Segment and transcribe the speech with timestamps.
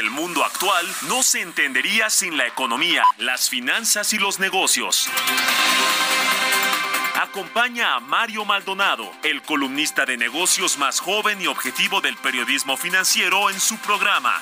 [0.00, 5.10] El mundo actual no se entendería sin la economía, las finanzas y los negocios.
[7.20, 13.50] Acompaña a Mario Maldonado, el columnista de negocios más joven y objetivo del periodismo financiero
[13.50, 14.40] en su programa.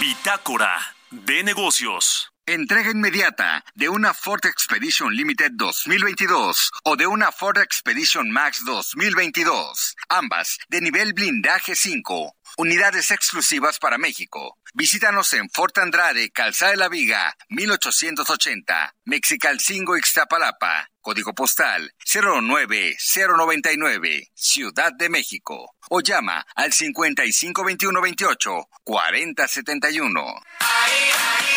[0.00, 0.78] Bitácora
[1.10, 2.32] de negocios.
[2.46, 9.94] Entrega inmediata de una Ford Expedition Limited 2022 o de una Ford Expedition Max 2022,
[10.08, 12.37] ambas de nivel blindaje 5.
[12.60, 14.58] Unidades exclusivas para México.
[14.74, 20.90] Visítanos en Fort Andrade, Calzada de la Viga, 1880, Mexicalcingo, Ixtapalapa.
[21.00, 25.76] Código postal 09099, Ciudad de México.
[25.88, 30.42] O llama al 552128 4071.
[30.58, 31.47] Playing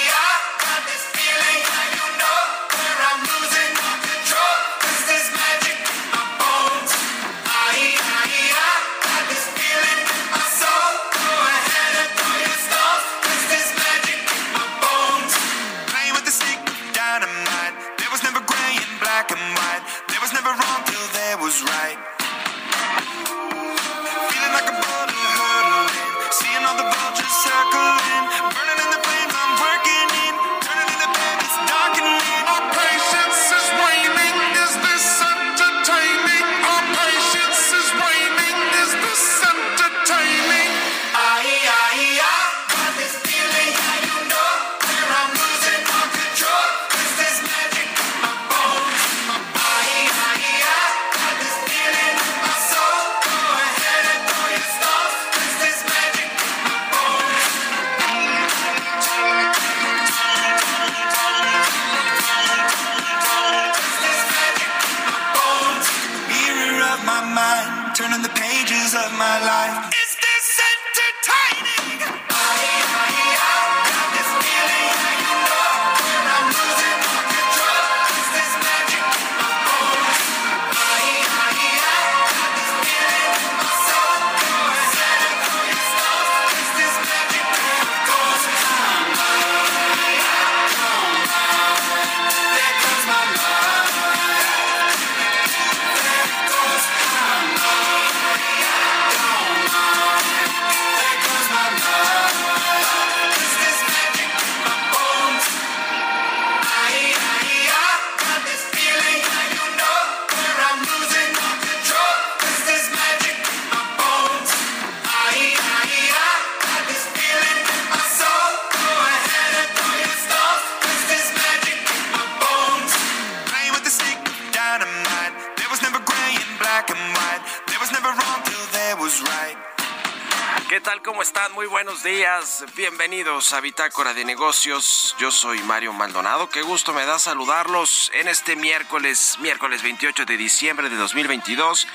[131.91, 132.63] buenos días.
[132.77, 135.13] Bienvenidos a Bitácora de Negocios.
[135.19, 136.49] Yo soy Mario Maldonado.
[136.49, 141.87] Qué gusto me da saludarlos en este miércoles, miércoles 28 de diciembre de 2022.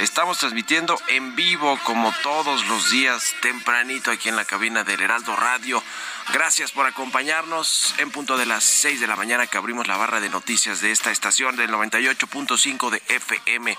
[0.00, 5.36] Estamos transmitiendo en vivo como todos los días tempranito aquí en la cabina del Heraldo
[5.36, 5.82] Radio.
[6.32, 10.20] Gracias por acompañarnos en punto de las 6 de la mañana que abrimos la barra
[10.20, 13.76] de noticias de esta estación del 98.5 de FM.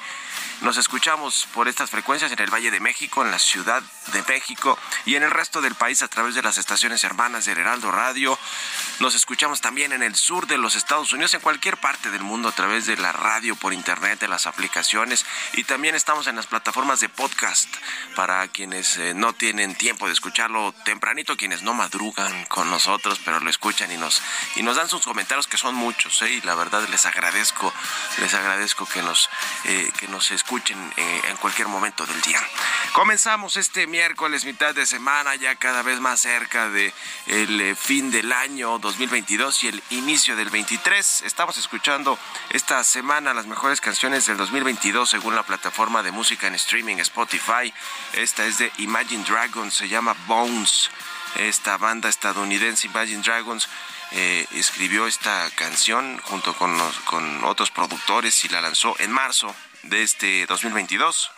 [0.61, 3.83] Nos escuchamos por estas frecuencias en el Valle de México, en la Ciudad
[4.13, 7.57] de México y en el resto del país a través de las estaciones hermanas del
[7.57, 8.39] Heraldo Radio.
[8.99, 12.47] Nos escuchamos también en el sur de los Estados Unidos, en cualquier parte del mundo
[12.49, 16.47] a través de la radio, por internet, de las aplicaciones y también estamos en las
[16.47, 17.69] plataformas de podcast
[18.15, 23.41] para quienes eh, no tienen tiempo de escucharlo tempranito, quienes no madrugan con nosotros, pero
[23.41, 24.21] lo escuchan y nos
[24.55, 26.31] y nos dan sus comentarios que son muchos, ¿eh?
[26.31, 27.73] y la verdad les agradezco,
[28.19, 29.29] les agradezco que nos
[29.65, 32.39] eh, que nos escuchen eh, en cualquier momento del día.
[32.93, 36.93] Comenzamos este miércoles, mitad de semana, ya cada vez más cerca de
[37.25, 41.23] eh, fin del año 2022 y el inicio del 23.
[41.23, 42.19] Estamos escuchando
[42.51, 47.73] esta semana las mejores canciones del 2022 según la plataforma de música en streaming Spotify.
[48.13, 50.91] Esta es de Imagine Dragons, se llama Bones.
[51.37, 53.67] Esta banda estadounidense Imagine Dragons
[54.11, 59.53] eh, escribió esta canción junto con, con otros productores y la lanzó en marzo
[59.89, 61.31] de este 2022.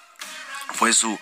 [0.73, 1.17] Fue su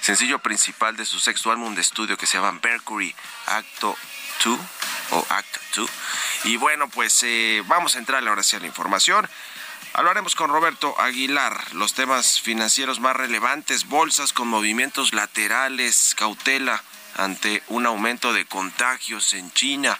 [0.00, 3.14] sencillo principal de su sexto álbum de estudio que se llama Mercury
[3.46, 3.96] Acto
[4.44, 4.58] 2
[5.10, 5.90] o Act 2.
[6.44, 9.28] Y bueno, pues eh, vamos a entrar ahora sí a la información.
[9.92, 16.82] Hablaremos con Roberto Aguilar, los temas financieros más relevantes, bolsas con movimientos laterales, cautela
[17.16, 19.98] ante un aumento de contagios en China.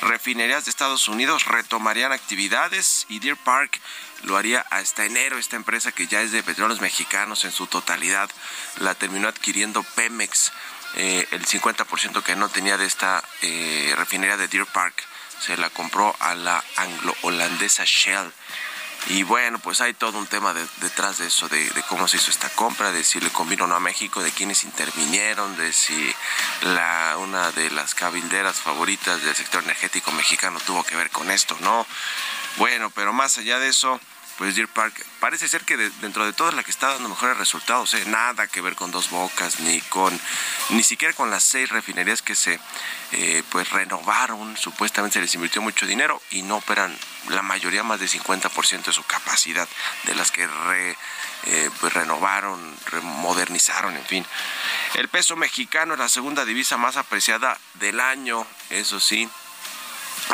[0.00, 3.80] Refinerías de Estados Unidos retomarían actividades y Deer Park
[4.22, 5.38] lo haría hasta enero.
[5.38, 8.30] Esta empresa que ya es de petróleos mexicanos en su totalidad
[8.78, 10.52] la terminó adquiriendo Pemex.
[10.96, 14.94] Eh, el 50% que no tenía de esta eh, refinería de Deer Park
[15.40, 18.30] se la compró a la anglo-holandesa Shell.
[19.08, 22.30] Y bueno, pues hay todo un tema de- detrás de eso, de, cómo se hizo
[22.30, 26.14] esta compra, de si le convino no a México, de quiénes intervinieron, de si
[27.18, 31.84] una de las cabilderas favoritas del sector energético mexicano tuvo que ver con esto, ¿no?
[32.58, 34.00] Bueno, pero más allá de eso,
[34.42, 37.36] pues Deer Park parece ser que de- dentro de todas la que está dando mejores
[37.36, 38.02] resultados, ¿eh?
[38.06, 40.20] nada que ver con dos bocas, ni con,
[40.70, 42.58] ni siquiera con las seis refinerías que se
[43.12, 46.92] eh, pues renovaron, supuestamente se les invirtió mucho dinero y no operan
[47.28, 49.68] la mayoría más de 50% de su capacidad
[50.06, 50.96] de las que re-
[51.44, 54.26] eh, pues renovaron, modernizaron, en fin.
[54.94, 59.28] El peso mexicano es la segunda divisa más apreciada del año, eso sí,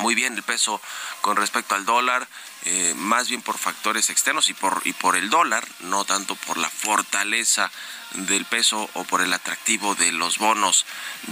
[0.01, 0.81] muy bien el peso
[1.21, 2.27] con respecto al dólar,
[2.65, 6.59] eh, más bien por factores externos y por, y por el dólar, no tanto por
[6.59, 7.71] la fortaleza
[8.13, 10.87] del peso o por el atractivo de los bonos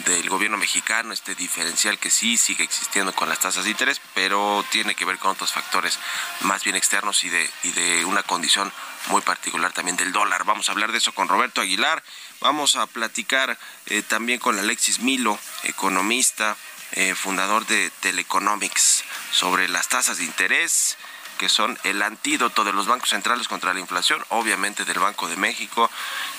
[0.07, 4.65] del gobierno mexicano, este diferencial que sí sigue existiendo con las tasas de interés, pero
[4.71, 5.99] tiene que ver con otros factores
[6.41, 8.73] más bien externos y de, y de una condición
[9.09, 10.45] muy particular también del dólar.
[10.45, 12.03] Vamos a hablar de eso con Roberto Aguilar,
[12.41, 16.57] vamos a platicar eh, también con Alexis Milo, economista,
[16.97, 20.97] eh, fundador de Teleconomics, sobre las tasas de interés
[21.37, 25.37] que son el antídoto de los bancos centrales contra la inflación, obviamente del Banco de
[25.37, 25.91] México.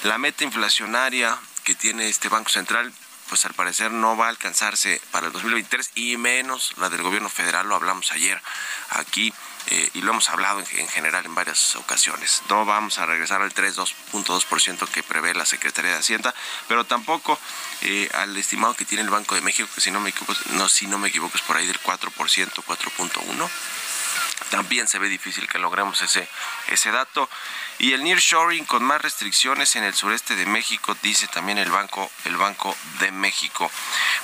[0.04, 2.92] La meta inflacionaria que tiene este Banco Central,
[3.30, 7.30] pues al parecer no va a alcanzarse para el 2023 y menos la del gobierno
[7.30, 8.42] federal, lo hablamos ayer
[8.90, 9.34] aquí
[9.70, 12.42] eh, y lo hemos hablado en, en general en varias ocasiones.
[12.50, 16.34] No vamos a regresar al 3.2% que prevé la Secretaría de Hacienda,
[16.68, 17.38] pero tampoco
[17.82, 20.70] eh, al estimado que tiene el Banco de México, que si no me equivoco, no,
[20.70, 23.50] si no me equivoco es por ahí del 4%, 4.1%
[24.50, 26.28] también se ve difícil que logremos ese,
[26.68, 27.30] ese dato.
[27.80, 32.10] Y el nearshoring con más restricciones en el sureste de México, dice también el Banco,
[32.26, 33.70] el Banco de México.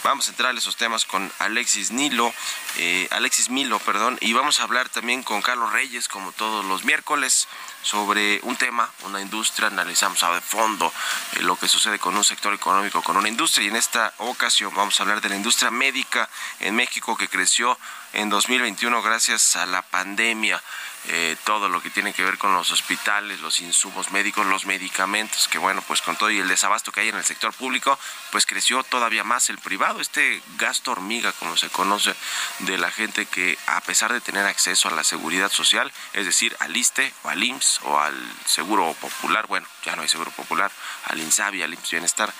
[0.03, 2.33] Vamos a entrar a esos temas con Alexis Nilo,
[2.77, 6.83] eh, Alexis Milo, perdón, y vamos a hablar también con Carlos Reyes, como todos los
[6.83, 7.47] miércoles,
[7.83, 10.91] sobre un tema, una industria, analizamos a fondo
[11.33, 14.73] eh, lo que sucede con un sector económico, con una industria, y en esta ocasión
[14.73, 16.27] vamos a hablar de la industria médica
[16.59, 17.77] en México que creció
[18.13, 20.61] en 2021 gracias a la pandemia.
[21.09, 25.49] Eh, todo lo que tiene que ver con los hospitales, los insumos médicos, los medicamentos,
[25.49, 27.99] que bueno, pues con todo y el desabasto que hay en el sector público,
[28.31, 32.15] pues creció todavía más el privado, este gasto hormiga, como se conoce,
[32.59, 36.55] de la gente que a pesar de tener acceso a la seguridad social, es decir,
[36.59, 38.15] al ISTE o al IMSS o al
[38.45, 40.71] Seguro Popular, bueno, ya no hay Seguro Popular,
[41.07, 42.33] al INSABI, al IMSS Bienestar,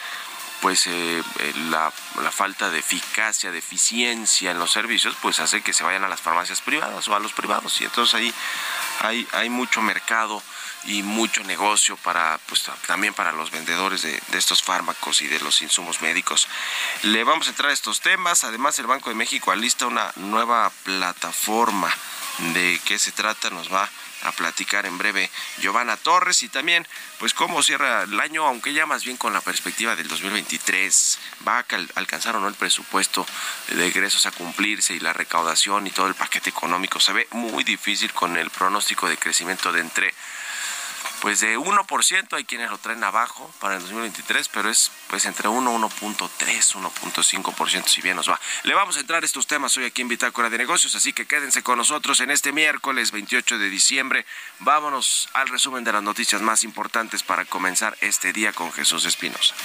[0.63, 0.87] pues
[1.69, 1.91] la,
[2.31, 6.21] falta de eficacia, de eficiencia en los servicios, pues hace que se vayan a las
[6.21, 7.81] farmacias privadas o a los privados.
[7.81, 8.33] Y entonces ahí
[9.01, 10.41] hay, hay mucho mercado
[10.85, 15.41] y mucho negocio para pues también para los vendedores de, de, estos fármacos y de
[15.41, 16.47] los insumos médicos.
[17.01, 18.45] Le vamos a entrar a estos temas.
[18.45, 21.93] Además, el Banco de México alista una nueva plataforma.
[22.53, 23.49] ¿De qué se trata?
[23.49, 23.89] Nos va
[24.23, 26.87] a platicar en breve Giovanna Torres y también
[27.19, 31.59] pues cómo cierra el año, aunque ya más bien con la perspectiva del 2023, va
[31.59, 31.65] a
[31.95, 33.25] alcanzar o no el presupuesto
[33.69, 36.99] de egresos a cumplirse y la recaudación y todo el paquete económico.
[36.99, 40.13] Se ve muy difícil con el pronóstico de crecimiento de entre
[41.23, 45.47] pues de 1%, hay quienes lo traen abajo para el 2023, pero es pues entre
[45.47, 46.29] 1, 1.3,
[46.75, 48.37] 1.5% si bien nos va.
[48.63, 51.25] Le vamos a entrar a estos temas hoy aquí en Bitácora de Negocios, así que
[51.25, 54.25] quédense con nosotros en este miércoles 28 de diciembre.
[54.59, 59.55] Vámonos al resumen de las noticias más importantes para comenzar este día con Jesús Espinosa.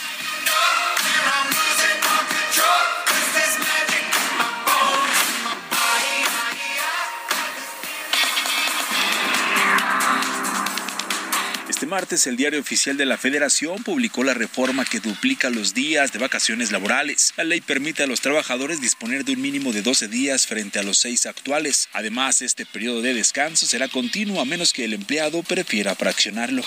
[11.79, 16.11] Este martes, el diario oficial de la Federación publicó la reforma que duplica los días
[16.11, 17.33] de vacaciones laborales.
[17.37, 20.83] La ley permite a los trabajadores disponer de un mínimo de 12 días frente a
[20.83, 21.89] los seis actuales.
[21.93, 26.65] Además, este periodo de descanso será continuo a menos que el empleado prefiera fraccionarlo.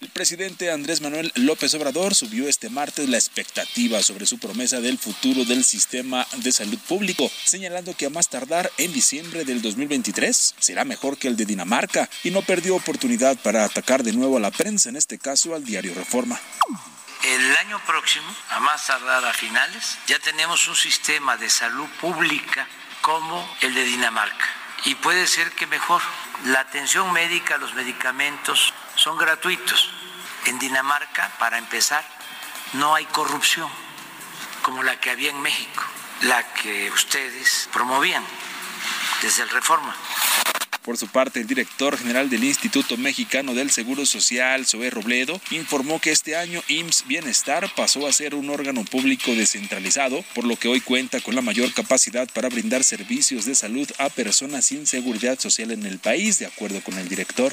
[0.00, 4.96] El presidente Andrés Manuel López Obrador subió este martes la expectativa sobre su promesa del
[4.96, 10.54] futuro del sistema de salud público, señalando que a más tardar en diciembre del 2023
[10.56, 14.40] será mejor que el de Dinamarca y no perdió oportunidad para atacar de nuevo a
[14.40, 16.40] la prensa, en este caso al diario Reforma.
[17.24, 22.68] El año próximo, a más tardar a finales, ya tenemos un sistema de salud pública
[23.00, 24.46] como el de Dinamarca.
[24.84, 26.00] Y puede ser que mejor.
[26.44, 29.88] La atención médica, los medicamentos son gratuitos.
[30.46, 32.04] En Dinamarca, para empezar,
[32.74, 33.68] no hay corrupción
[34.62, 35.84] como la que había en México,
[36.22, 38.24] la que ustedes promovían
[39.22, 39.94] desde el Reforma.
[40.82, 46.00] Por su parte, el director general del Instituto Mexicano del Seguro Social, Zoé Robledo, informó
[46.00, 50.68] que este año IMSS Bienestar pasó a ser un órgano público descentralizado, por lo que
[50.68, 55.38] hoy cuenta con la mayor capacidad para brindar servicios de salud a personas sin seguridad
[55.38, 57.52] social en el país, de acuerdo con el director.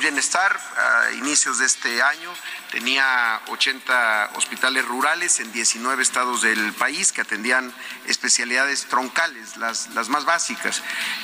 [0.00, 2.32] Bienestar, a inicios de este año,
[2.72, 7.72] tenía 80 hospitales rurales en 19 estados del país que atendían
[8.06, 10.82] especialidades troncales, las, más básicas.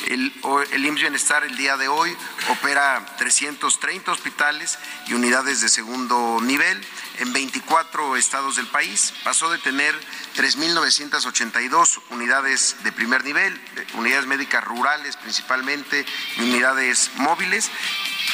[0.09, 0.33] El,
[0.73, 2.17] el el día de hoy
[2.49, 6.81] opera 330 hospitales y unidades de segundo nivel
[7.19, 9.13] en 24 estados del país.
[9.25, 9.95] Pasó de tener
[10.37, 13.61] 3.982 unidades de primer nivel,
[13.95, 16.07] unidades médicas rurales principalmente
[16.39, 17.71] unidades móviles,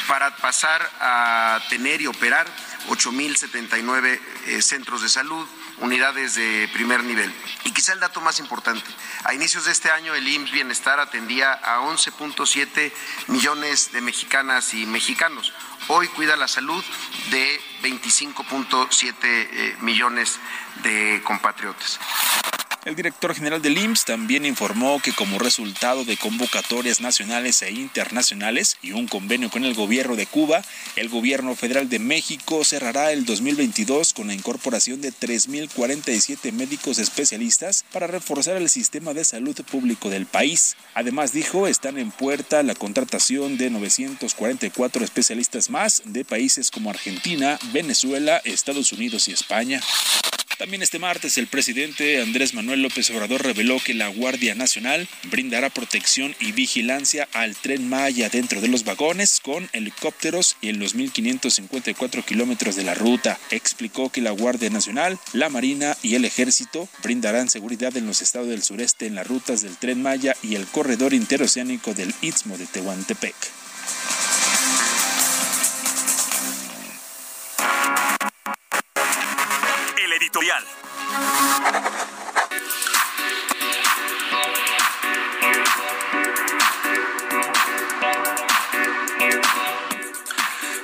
[0.08, 2.46] para pasar a tener y operar
[2.88, 5.46] 8.079 eh, centros de salud,
[5.78, 7.32] unidades de primer nivel.
[7.64, 8.84] Y quizá el dato más importante,
[9.24, 12.92] a inicios de este año el IMSS Bienestar atendía a 11.7
[13.28, 15.52] millones de mexicanas y mexicanos.
[15.88, 16.82] Hoy cuida la salud
[17.30, 20.40] de 25.7 eh, millones
[20.82, 22.00] de compatriotas.
[22.88, 28.78] El director general del IMSS también informó que como resultado de convocatorias nacionales e internacionales
[28.80, 30.64] y un convenio con el gobierno de Cuba,
[30.96, 37.84] el gobierno federal de México cerrará el 2022 con la incorporación de 3.047 médicos especialistas
[37.92, 40.74] para reforzar el sistema de salud público del país.
[40.94, 47.58] Además, dijo, están en puerta la contratación de 944 especialistas más de países como Argentina,
[47.70, 49.82] Venezuela, Estados Unidos y España.
[50.58, 55.70] También este martes el presidente Andrés Manuel López Obrador reveló que la Guardia Nacional brindará
[55.70, 60.96] protección y vigilancia al tren Maya dentro de los vagones con helicópteros y en los
[60.96, 63.38] 1.554 kilómetros de la ruta.
[63.52, 68.48] Explicó que la Guardia Nacional, la Marina y el Ejército brindarán seguridad en los estados
[68.48, 72.66] del sureste en las rutas del tren Maya y el corredor interoceánico del Istmo de
[72.66, 73.36] Tehuantepec.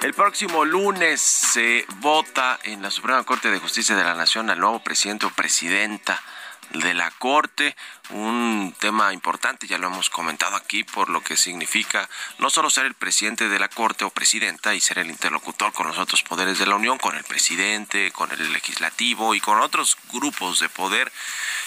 [0.05, 4.61] El próximo lunes se vota en la Suprema Corte de Justicia de la Nación al
[4.61, 6.23] nuevo presidente o presidenta
[6.71, 7.77] de la Corte,
[8.11, 12.09] un tema importante, ya lo hemos comentado aquí, por lo que significa
[12.39, 15.87] no solo ser el presidente de la Corte o presidenta y ser el interlocutor con
[15.87, 19.97] los otros poderes de la Unión, con el presidente, con el legislativo y con otros
[20.13, 21.11] grupos de poder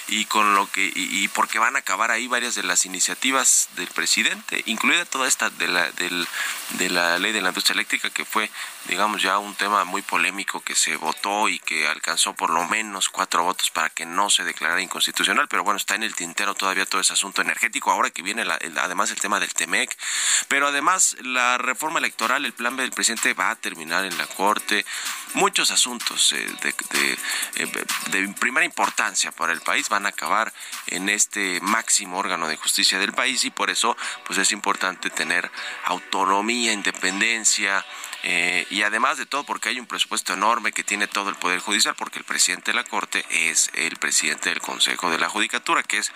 [0.08, 3.70] y con lo que y, y porque van a acabar ahí varias de las iniciativas
[3.76, 6.28] del presidente, incluida toda esta de la del,
[6.72, 8.50] de la ley de la industria eléctrica que fue
[8.88, 13.10] digamos ya un tema muy polémico que se votó y que alcanzó por lo menos
[13.10, 16.86] cuatro votos para que no se declarara inconstitucional, pero bueno, está en el tintero todavía
[16.86, 19.96] todo ese asunto energético, ahora que viene la, además el tema del TEMEC,
[20.48, 24.28] pero además la reforma electoral, el plan B del presidente va a terminar en la
[24.28, 24.86] Corte,
[25.34, 27.18] muchos asuntos eh, de,
[27.56, 30.54] eh, de primera importancia para el país van a acabar
[30.88, 35.50] en este máximo órgano de justicia del país y por eso pues es importante tener
[35.86, 37.86] autonomía, independencia,
[38.24, 41.60] eh, y además de todo porque hay un presupuesto enorme que tiene todo el Poder
[41.60, 45.84] Judicial, porque el presidente de la Corte es el presidente del Consejo de la Judicatura,
[45.84, 46.12] que es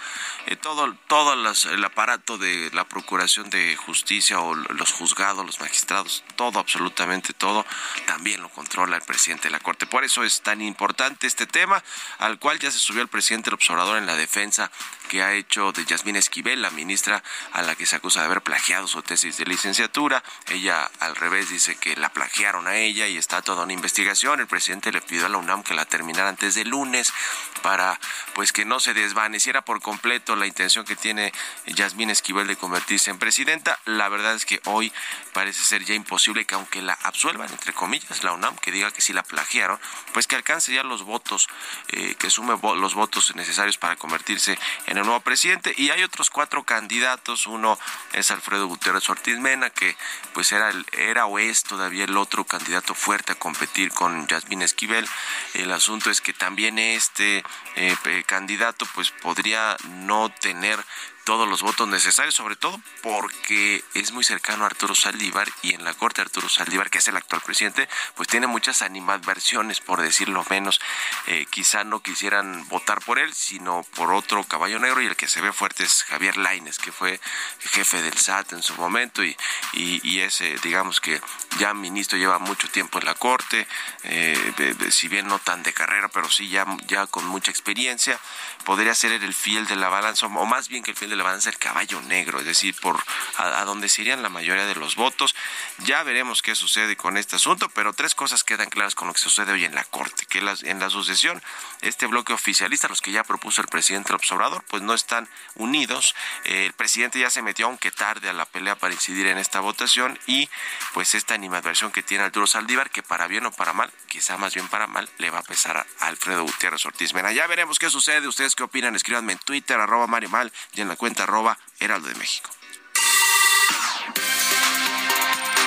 [0.47, 5.59] eh, todo, todo las, el aparato de la Procuración de Justicia o los juzgados, los
[5.59, 7.65] magistrados, todo, absolutamente todo,
[8.05, 9.85] también lo controla el presidente de la Corte.
[9.85, 11.83] Por eso es tan importante este tema,
[12.19, 14.71] al cual ya se subió el presidente del observador en la defensa
[15.09, 18.41] que ha hecho de Yasmín Esquivel, la ministra a la que se acusa de haber
[18.41, 20.23] plagiado su tesis de licenciatura.
[20.47, 24.39] Ella al revés dice que la plagiaron a ella y está toda una investigación.
[24.39, 27.13] El presidente le pidió a la UNAM que la terminara antes del lunes
[27.61, 27.99] para
[28.33, 31.33] pues que no se desvaneciera por completo la intención que tiene
[31.67, 33.79] Yasmín Esquivel de convertirse en presidenta.
[33.85, 34.91] La verdad es que hoy
[35.33, 39.01] parece ser ya imposible que aunque la absuelvan, entre comillas, la UNAM, que diga que
[39.01, 39.79] sí la plagiaron,
[40.13, 41.47] pues que alcance ya los votos,
[41.89, 44.57] eh, que sume vo los votos necesarios para convertirse
[44.87, 45.73] en el nuevo presidente.
[45.77, 47.47] Y hay otros cuatro candidatos.
[47.47, 47.77] Uno
[48.13, 49.95] es Alfredo Gutiérrez Ortiz Mena, que
[50.33, 54.65] pues era, el, era o es todavía el otro candidato fuerte a competir con Jasmine
[54.65, 55.07] Esquivel.
[55.53, 57.43] El asunto es que también este
[57.75, 60.83] eh, candidato pues podría no tener
[61.23, 65.83] todos los votos necesarios, sobre todo porque es muy cercano a Arturo Saldívar y en
[65.83, 70.45] la corte Arturo Saldívar, que es el actual presidente, pues tiene muchas animadversiones, por decirlo
[70.49, 70.79] menos.
[71.27, 75.27] Eh, quizá no quisieran votar por él, sino por otro caballo negro y el que
[75.27, 77.19] se ve fuerte es Javier Laines, que fue
[77.59, 79.35] jefe del SAT en su momento y,
[79.73, 81.21] y, ese, digamos que
[81.57, 83.67] ya ministro lleva mucho tiempo en la corte,
[84.03, 88.19] eh, si bien no tan de carrera, pero sí ya, ya con mucha experiencia,
[88.65, 91.20] podría ser el fiel de la balanza, o más bien que el fiel de la
[91.21, 93.01] balanza el caballo negro, es decir, por
[93.37, 95.35] a, donde se irían la mayoría de los votos.
[95.79, 99.19] Ya veremos qué sucede con este asunto, pero tres cosas quedan claras con lo que
[99.19, 101.41] sucede hoy en la Corte, que en la sucesión,
[101.81, 106.15] este bloque oficialista, los que ya propuso el presidente López Obrador, pues no están unidos.
[106.45, 109.59] Eh, el presidente ya se metió, aunque tarde, a la pelea para incidir en esta
[109.59, 110.49] votación y
[110.93, 114.53] pues esta animadversión que tiene Arturo Saldívar, que para bien o para mal, quizá más
[114.53, 117.31] bien para mal, le va a pesar a Alfredo Gutiérrez Ortiz Mena.
[117.31, 118.27] Ya veremos qué sucede.
[118.27, 118.95] ¿Ustedes qué opinan?
[118.95, 122.51] Escríbanme en Twitter, arroba Mario Mal y en la cuenta arroba Heraldo de México.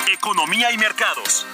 [0.07, 1.45] Economía y mercados.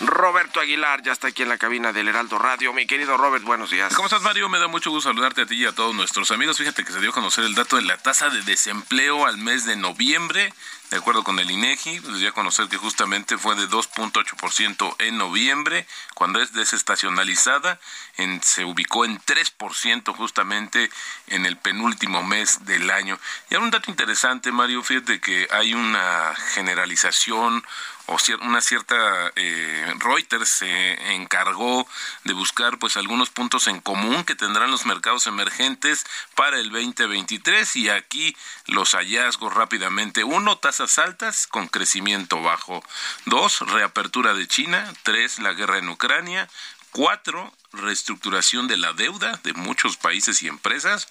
[0.00, 2.72] Roberto Aguilar ya está aquí en la cabina del Heraldo Radio.
[2.72, 3.94] Mi querido Robert, buenos días.
[3.94, 4.48] ¿Cómo estás, Mario?
[4.48, 6.58] Me da mucho gusto saludarte a ti y a todos nuestros amigos.
[6.58, 9.64] Fíjate que se dio a conocer el dato de la tasa de desempleo al mes
[9.66, 10.52] de noviembre.
[10.90, 15.86] De acuerdo con el INEGI, pues ya conocer que justamente fue de 2.8% en noviembre,
[16.14, 17.78] cuando es desestacionalizada,
[18.16, 20.90] en, se ubicó en 3% justamente
[21.28, 23.20] en el penúltimo mes del año.
[23.50, 27.62] Y hay un dato interesante, Mario, fíjate que hay una generalización
[28.10, 31.86] o una cierta eh, Reuters se encargó
[32.24, 36.04] de buscar pues algunos puntos en común que tendrán los mercados emergentes
[36.34, 40.58] para el 2023 y aquí los hallazgos rápidamente uno
[40.98, 42.82] altas con crecimiento bajo
[43.26, 46.48] dos reapertura de China tres la guerra en Ucrania
[46.90, 51.08] cuatro reestructuración de la deuda de muchos países y empresas.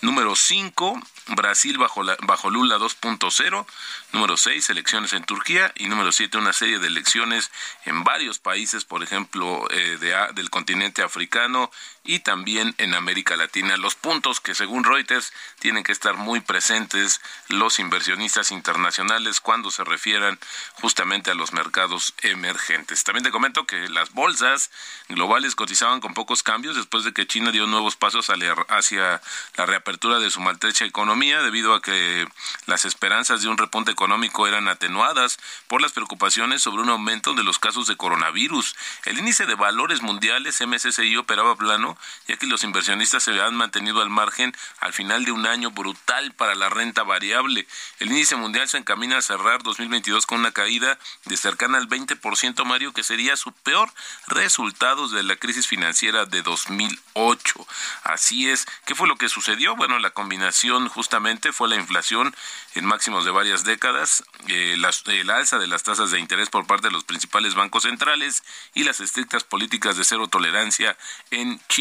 [0.00, 3.66] Número 5, Brasil bajo, bajo Lula 2.0.
[4.12, 5.72] Número 6, elecciones en Turquía.
[5.76, 7.50] Y número 7, una serie de elecciones
[7.84, 11.70] en varios países, por ejemplo, eh, de, del continente africano
[12.02, 13.76] y también en América Latina.
[13.76, 19.84] Los puntos que según Reuters tienen que estar muy presentes los inversionistas internacionales cuando se
[19.84, 20.38] refieran
[20.74, 23.04] justamente a los mercados emergentes.
[23.04, 24.70] También te comento que las bolsas
[25.08, 28.28] globales cotizaban con pocos cambios después de que China dio nuevos pasos
[28.68, 29.20] hacia
[29.56, 32.26] la reapertura de su maltrecha economía debido a que
[32.66, 37.44] las esperanzas de un repunte económico eran atenuadas por las preocupaciones sobre un aumento de
[37.44, 38.74] los casos de coronavirus.
[39.04, 41.89] El índice de valores mundiales MSCI operaba plano
[42.28, 46.32] ya que los inversionistas se han mantenido al margen al final de un año brutal
[46.32, 47.66] para la renta variable.
[47.98, 52.64] El índice mundial se encamina a cerrar 2022 con una caída de cercana al 20%,
[52.64, 53.92] Mario, que sería su peor
[54.26, 57.66] resultado de la crisis financiera de 2008.
[58.04, 58.66] Así es.
[58.84, 59.76] ¿Qué fue lo que sucedió?
[59.76, 62.34] Bueno, la combinación justamente fue la inflación
[62.74, 64.76] en máximos de varias décadas, eh,
[65.06, 68.42] el alza de las tasas de interés por parte de los principales bancos centrales
[68.74, 70.96] y las estrictas políticas de cero tolerancia
[71.30, 71.79] en China.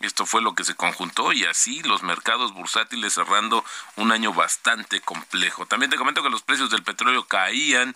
[0.00, 3.64] Esto fue lo que se conjuntó y así los mercados bursátiles cerrando
[3.96, 5.66] un año bastante complejo.
[5.66, 7.94] También te comento que los precios del petróleo caían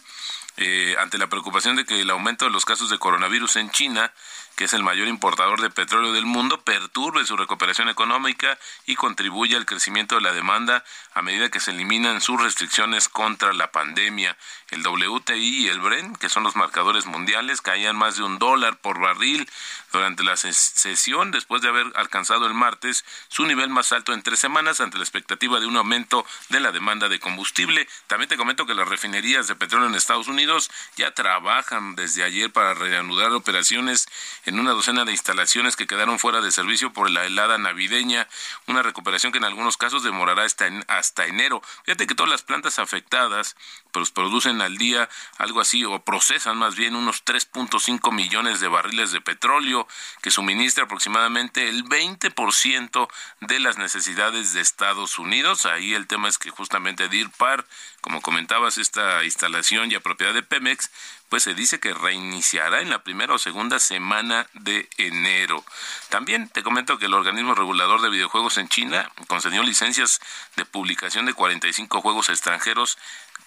[0.56, 4.12] eh, ante la preocupación de que el aumento de los casos de coronavirus en China
[4.60, 9.56] que es el mayor importador de petróleo del mundo, perturbe su recuperación económica y contribuye
[9.56, 14.36] al crecimiento de la demanda a medida que se eliminan sus restricciones contra la pandemia.
[14.68, 18.76] El WTI y el Brent, que son los marcadores mundiales, caían más de un dólar
[18.76, 19.48] por barril
[19.92, 24.40] durante la sesión después de haber alcanzado el martes su nivel más alto en tres
[24.40, 27.88] semanas ante la expectativa de un aumento de la demanda de combustible.
[28.08, 32.52] También te comento que las refinerías de petróleo en Estados Unidos ya trabajan desde ayer
[32.52, 34.06] para reanudar operaciones
[34.50, 38.28] en una docena de instalaciones que quedaron fuera de servicio por la helada navideña,
[38.66, 41.62] una recuperación que en algunos casos demorará hasta, enero.
[41.84, 43.56] Fíjate que todas las plantas afectadas
[43.92, 49.12] pues producen al día algo así o procesan más bien unos 3.5 millones de barriles
[49.12, 49.86] de petróleo
[50.22, 53.08] que suministra aproximadamente el 20%
[53.40, 55.66] de las necesidades de Estados Unidos.
[55.66, 57.66] Ahí el tema es que justamente DIRPAR,
[58.00, 60.90] como comentabas, esta instalación ya propiedad de Pemex,
[61.30, 65.64] pues se dice que reiniciará en la primera o segunda semana de enero.
[66.08, 70.20] También te comento que el organismo regulador de videojuegos en China concedió licencias
[70.56, 72.98] de publicación de 45 juegos extranjeros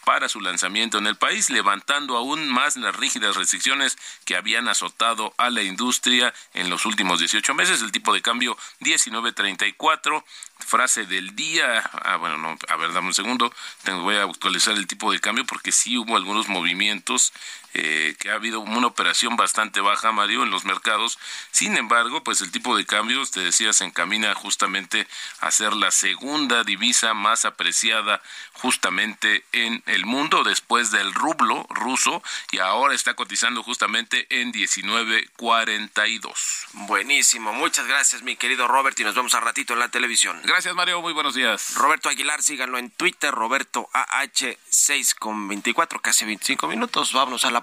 [0.06, 5.34] para su lanzamiento en el país, levantando aún más las rígidas restricciones que habían azotado
[5.38, 7.82] a la industria en los últimos 18 meses.
[7.82, 10.24] El tipo de cambio 1934
[10.60, 11.80] frase del día.
[11.94, 13.54] Ah, bueno, no, a ver, dame un segundo.
[13.86, 17.34] Voy a actualizar el tipo de cambio porque sí hubo algunos movimientos
[17.74, 21.18] eh, que ha habido una operación bastante baja, Mario, en los mercados.
[21.52, 25.08] Sin embargo, pues el tipo de cambio, te decía, se encamina justamente
[25.40, 28.22] a ser la segunda divisa más apreciada
[28.54, 36.68] justamente en el mundo después del rublo ruso y ahora está cotizando justamente en 19.42.
[36.74, 40.40] Buenísimo, muchas gracias mi querido Robert y nos vemos a ratito en la televisión.
[40.44, 41.74] Gracias Mario, muy buenos días.
[41.76, 47.14] Roberto Aguilar, síganlo en Twitter, Roberto AH6 con 24, casi 25 minutos.
[47.14, 47.63] Vámonos a la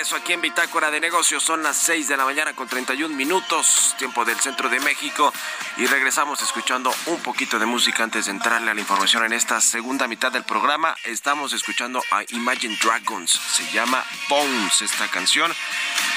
[0.00, 1.42] Regreso aquí en Bitácora de Negocios.
[1.42, 5.30] Son las 6 de la mañana con 31 minutos, tiempo del centro de México.
[5.76, 9.60] Y regresamos escuchando un poquito de música antes de entrarle a la información en esta
[9.60, 10.96] segunda mitad del programa.
[11.04, 13.30] Estamos escuchando a Imagine Dragons.
[13.30, 15.52] Se llama Bones esta canción.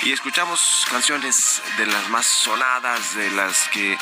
[0.03, 3.97] Y escuchamos canciones de las más sonadas, de las que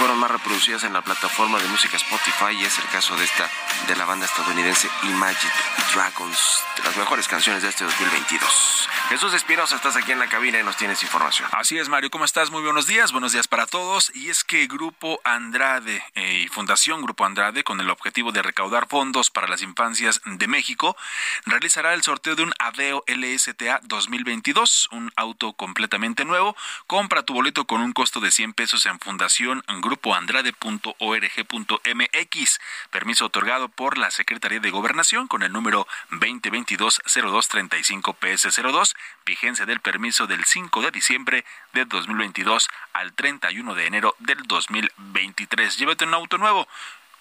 [0.00, 2.56] fueron más reproducidas en la plataforma de música Spotify.
[2.58, 3.46] Y es el caso de esta,
[3.86, 5.52] de la banda estadounidense Imagine
[5.92, 6.64] Dragons.
[6.78, 8.88] De las mejores canciones de este 2022.
[9.10, 11.50] Jesús Espinosa, estás aquí en la cabina y nos tienes información.
[11.52, 12.10] Así es, Mario.
[12.10, 12.50] ¿Cómo estás?
[12.50, 13.12] Muy buenos días.
[13.12, 14.10] Buenos días para todos.
[14.14, 18.88] Y es que Grupo Andrade eh, y Fundación Grupo Andrade, con el objetivo de recaudar
[18.88, 20.96] fondos para las infancias de México,
[21.44, 26.56] realizará el sorteo de un Aveo LSTA 2022, un auto completamente nuevo.
[26.86, 32.60] Compra tu boleto con un costo de 100 pesos en Fundación grupoandrade.org.mx.
[32.90, 38.94] Permiso otorgado por la Secretaría de Gobernación con el número 2022-0235-PS02.
[39.26, 45.76] Vigencia del permiso del 5 de diciembre de 2022 al 31 de enero del 2023.
[45.76, 46.68] Llévate un auto nuevo.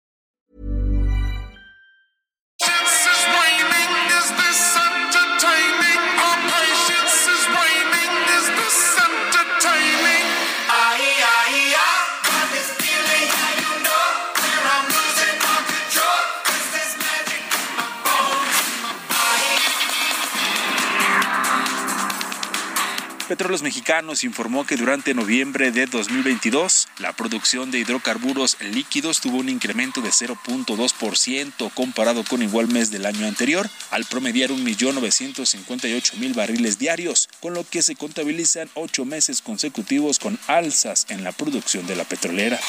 [23.31, 29.47] Petróleos Mexicanos informó que durante noviembre de 2022 la producción de hidrocarburos líquidos tuvo un
[29.47, 37.29] incremento de 0.2% comparado con igual mes del año anterior, al promediar 1.958.000 barriles diarios,
[37.39, 42.03] con lo que se contabilizan ocho meses consecutivos con alzas en la producción de la
[42.03, 42.59] petrolera.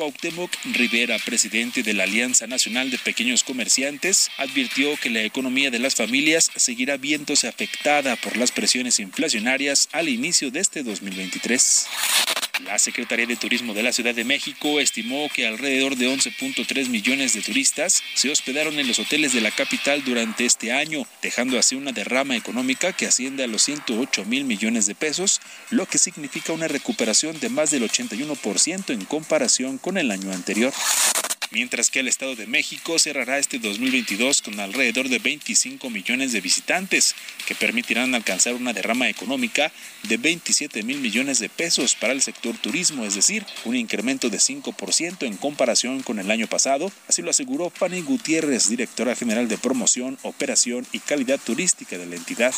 [0.00, 5.78] Cuauhtémoc Rivera, presidente de la Alianza Nacional de Pequeños Comerciantes, advirtió que la economía de
[5.78, 11.86] las familias seguirá viéndose afectada por las presiones inflacionarias al inicio de este 2023.
[12.64, 17.32] La Secretaría de Turismo de la Ciudad de México estimó que alrededor de 11.3 millones
[17.32, 21.74] de turistas se hospedaron en los hoteles de la capital durante este año, dejando así
[21.74, 26.52] una derrama económica que asciende a los 108 mil millones de pesos, lo que significa
[26.52, 30.72] una recuperación de más del 81% en comparación con el año anterior
[31.50, 36.40] mientras que el Estado de México cerrará este 2022 con alrededor de 25 millones de
[36.40, 37.14] visitantes,
[37.46, 39.72] que permitirán alcanzar una derrama económica
[40.04, 44.38] de 27 mil millones de pesos para el sector turismo, es decir, un incremento de
[44.38, 49.58] 5% en comparación con el año pasado, así lo aseguró Fanny Gutiérrez, directora general de
[49.58, 52.54] promoción, operación y calidad turística de la entidad.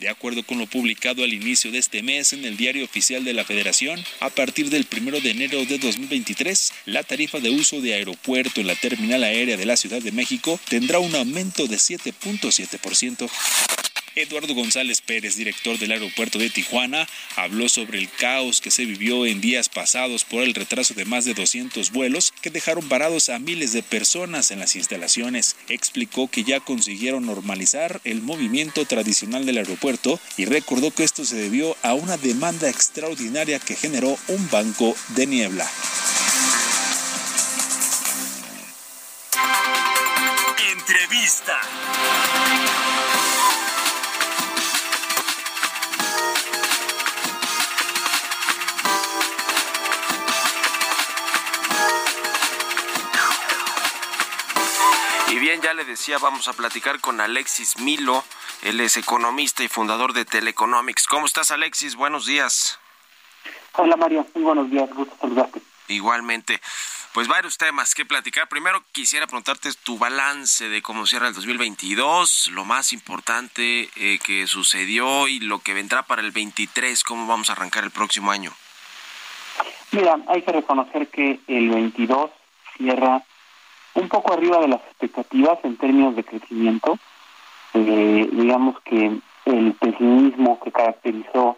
[0.00, 3.34] De acuerdo con lo publicado al inicio de este mes en el Diario Oficial de
[3.34, 7.92] la Federación, a partir del 1 de enero de 2023, la tarifa de uso de
[7.92, 13.28] aeropuerto en la terminal aérea de la Ciudad de México tendrá un aumento de 7.7%.
[14.16, 19.26] Eduardo González Pérez, director del aeropuerto de Tijuana, habló sobre el caos que se vivió
[19.26, 23.38] en días pasados por el retraso de más de 200 vuelos que dejaron varados a
[23.38, 25.56] miles de personas en las instalaciones.
[25.68, 31.36] Explicó que ya consiguieron normalizar el movimiento tradicional del aeropuerto y recordó que esto se
[31.36, 35.70] debió a una demanda extraordinaria que generó un banco de niebla.
[40.72, 41.60] Entrevista.
[55.40, 58.22] Bien, ya le decía, vamos a platicar con Alexis Milo.
[58.62, 61.06] Él es economista y fundador de Teleconomics.
[61.06, 61.96] ¿Cómo estás, Alexis?
[61.96, 62.78] Buenos días.
[63.72, 64.26] Hola, Mario.
[64.34, 64.90] Muy buenos días.
[64.90, 65.62] Gusto saludarte.
[65.88, 66.60] Igualmente.
[67.14, 68.48] Pues varios temas que platicar.
[68.48, 74.46] Primero quisiera preguntarte tu balance de cómo cierra el 2022, lo más importante eh, que
[74.46, 78.52] sucedió y lo que vendrá para el 23, cómo vamos a arrancar el próximo año.
[79.90, 82.30] Mira, hay que reconocer que el 22
[82.76, 83.24] cierra
[83.94, 86.98] un poco arriba de las expectativas en términos de crecimiento.
[87.74, 91.56] Eh, digamos que el pesimismo que caracterizó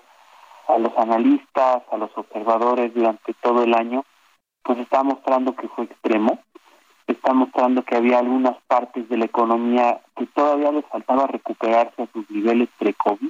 [0.68, 4.04] a los analistas, a los observadores durante todo el año,
[4.62, 6.38] pues está mostrando que fue extremo,
[7.06, 12.08] está mostrando que había algunas partes de la economía que todavía les faltaba recuperarse a
[12.12, 13.28] sus niveles pre-COVID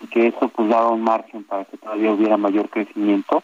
[0.00, 3.42] y que eso pues daba un margen para que todavía hubiera mayor crecimiento.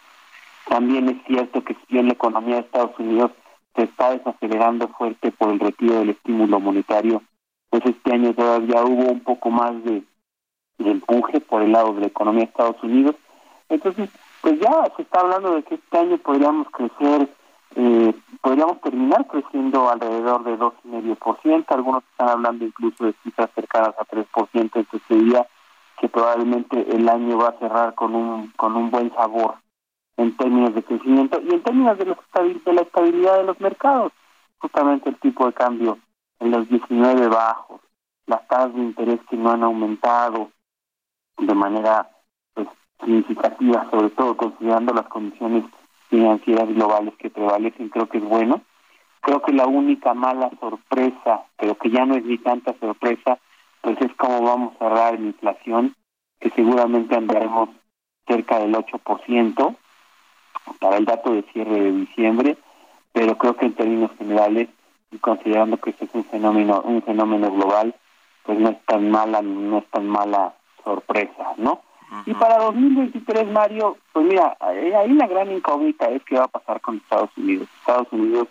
[0.68, 3.32] También es cierto que si bien la economía de Estados Unidos
[3.74, 7.22] se está desacelerando fuerte por el retiro del estímulo monetario,
[7.68, 10.02] pues este año todavía hubo un poco más de,
[10.78, 13.14] empuje por el lado de la economía de Estados Unidos.
[13.68, 14.08] Entonces,
[14.40, 17.28] pues ya se está hablando de que este año podríamos crecer,
[17.76, 24.04] eh, podríamos terminar creciendo alrededor de 2,5%, algunos están hablando incluso de cifras cercanas a
[24.04, 25.46] 3%, entonces sería
[26.00, 29.56] que probablemente el año va a cerrar con un, con un buen sabor
[30.20, 34.12] en términos de crecimiento y en términos de, de la estabilidad de los mercados,
[34.58, 35.98] justamente el tipo de cambio
[36.40, 37.80] en los 19 bajos,
[38.26, 40.50] las tasas de interés que no han aumentado
[41.38, 42.10] de manera
[42.52, 42.68] pues,
[43.00, 45.64] significativa, sobre todo considerando las condiciones
[46.10, 48.60] financieras globales que prevalecen, creo que es bueno.
[49.22, 53.38] Creo que la única mala sorpresa, pero que ya no es ni tanta sorpresa,
[53.80, 55.94] pues es cómo vamos a cerrar en inflación,
[56.38, 57.70] que seguramente andaremos
[58.26, 59.76] cerca del 8%
[60.78, 62.56] para el dato de cierre de diciembre,
[63.12, 64.68] pero creo que en términos generales
[65.10, 67.94] y considerando que este es un fenómeno un fenómeno global,
[68.44, 70.54] pues no es tan mala no es tan mala
[70.84, 71.80] sorpresa, ¿no?
[72.26, 76.48] Y para 2023, Mario, pues mira, hay hay una gran incógnita es qué va a
[76.48, 77.68] pasar con Estados Unidos.
[77.80, 78.48] Estados Unidos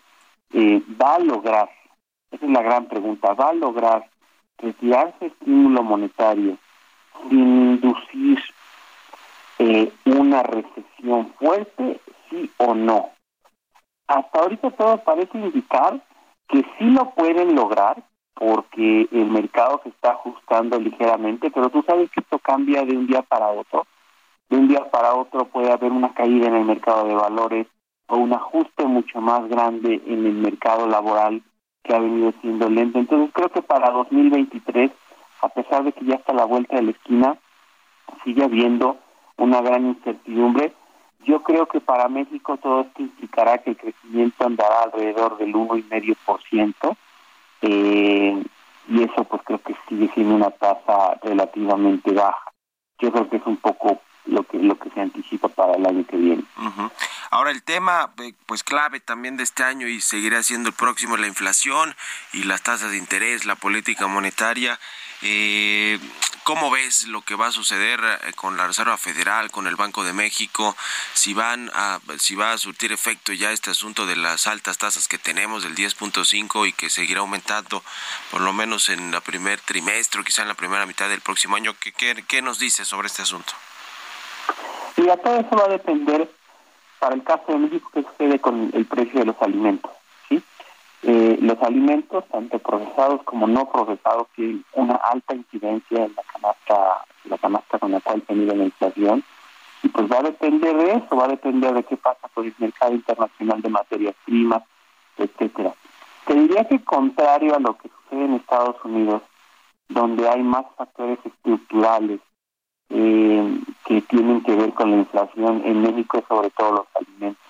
[0.53, 1.69] eh, va a lograr,
[2.31, 4.09] esa es la gran pregunta, va a lograr
[4.57, 6.57] retirarse estímulo monetario
[7.29, 8.39] sin inducir
[9.59, 13.09] eh, una recesión fuerte, sí o no.
[14.07, 16.01] Hasta ahorita todo parece indicar
[16.47, 22.09] que sí lo pueden lograr porque el mercado se está ajustando ligeramente, pero tú sabes
[22.09, 23.85] que esto cambia de un día para otro.
[24.49, 27.67] De un día para otro puede haber una caída en el mercado de valores
[28.07, 31.43] o un ajuste mucho más grande en el mercado laboral
[31.83, 32.97] que ha venido siendo lento.
[32.97, 34.89] Entonces creo que para 2023,
[35.41, 37.37] a pesar de que ya está a la vuelta de la esquina,
[38.23, 38.97] sigue habiendo
[39.39, 40.73] una gran incertidumbre.
[41.25, 46.97] Yo creo que para México todo esto implicará que el crecimiento andará alrededor del 1,5%,
[47.61, 48.43] eh,
[48.87, 52.51] y eso pues creo que sigue siendo una tasa relativamente baja.
[52.99, 56.05] Yo creo que es un poco lo que lo que se anticipa para el año
[56.05, 56.43] que viene.
[57.31, 61.17] Ahora el tema eh, pues clave también de este año y seguirá siendo el próximo
[61.17, 61.95] la inflación
[62.33, 64.79] y las tasas de interés, la política monetaria.
[65.21, 65.99] Eh,
[66.49, 70.03] ¿Cómo ves lo que va a suceder eh, con la Reserva Federal, con el Banco
[70.03, 70.75] de México?
[71.13, 75.07] Si van a si va a surtir efecto ya este asunto de las altas tasas
[75.07, 77.83] que tenemos del 10.5 y que seguirá aumentando
[78.31, 81.75] por lo menos en el primer trimestre, quizá en la primera mitad del próximo año.
[81.79, 83.53] ¿Qué, qué, qué nos dice sobre este asunto?
[84.97, 86.31] Mira, todo eso va a depender,
[86.97, 89.91] para el caso de México, qué sucede con el precio de los alimentos.
[91.11, 97.03] Eh, los alimentos, tanto procesados como no procesados, tienen una alta incidencia en la canasta,
[97.23, 99.23] la canasta con la cual se mide la inflación.
[99.81, 102.53] Y pues va a depender de eso, va a depender de qué pasa con el
[102.59, 104.61] mercado internacional de materias primas,
[105.17, 105.73] etcétera.
[106.27, 109.23] Te diría que contrario a lo que sucede en Estados Unidos,
[109.87, 112.19] donde hay más factores estructurales
[112.89, 117.48] eh, que tienen que ver con la inflación en México, sobre todo los alimentos.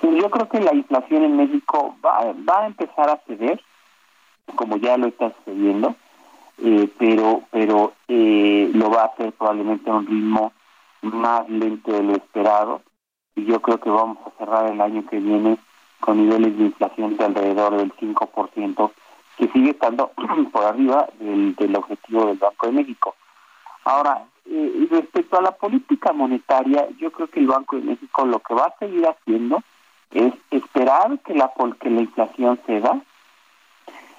[0.00, 3.60] Entonces, yo creo que la inflación en México va, va a empezar a ceder,
[4.54, 5.94] como ya lo está sucediendo,
[6.62, 10.52] eh, pero pero eh, lo va a hacer probablemente a un ritmo
[11.02, 12.82] más lento de lo esperado
[13.34, 15.58] y yo creo que vamos a cerrar el año que viene
[16.00, 18.90] con niveles de inflación de alrededor del 5%,
[19.36, 20.12] que sigue estando
[20.52, 23.14] por arriba del, del objetivo del Banco de México.
[23.84, 28.38] Ahora, eh, respecto a la política monetaria, yo creo que el Banco de México lo
[28.40, 29.62] que va a seguir haciendo
[30.12, 33.00] es esperar que la, que la inflación ceda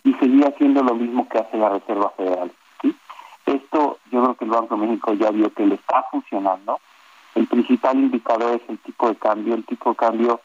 [0.04, 2.52] y seguir haciendo lo mismo que hace la Reserva Federal.
[2.82, 2.96] ¿sí?
[3.46, 6.80] Esto yo creo que el Banco de México ya vio que le está funcionando.
[7.36, 9.56] El principal indicador es el tipo de cambio.
[9.56, 10.42] El tipo de cambio,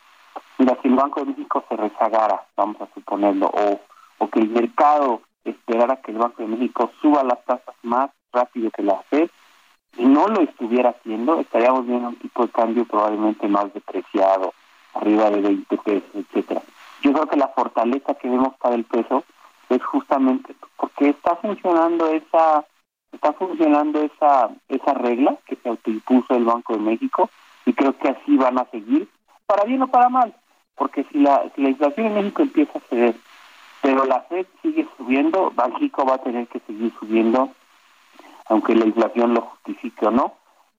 [0.59, 3.81] mira, si el Banco de México se rezagara, vamos a suponerlo, o,
[4.19, 8.71] o que el mercado esperara que el Banco de México suba las tasas más rápido
[8.71, 9.31] que la FED,
[9.99, 14.53] y no lo estuviera haciendo, estaríamos viendo un tipo de cambio probablemente más depreciado,
[14.97, 16.63] arriba de 20 pesos, etcétera.
[17.03, 19.25] Yo creo que la fortaleza que vemos para el peso
[19.69, 22.65] es justamente porque está funcionando esa
[23.13, 27.31] está funcionando esa esa regla que se autoimpuso el Banco de México
[27.65, 29.09] y creo que así van a seguir
[29.47, 30.35] para bien o para mal
[30.75, 33.17] porque si la si la inflación en México empieza a ceder
[33.83, 37.51] pero la Fed sigue subiendo Banxico va a tener que seguir subiendo
[38.49, 40.35] aunque la inflación lo justifique o no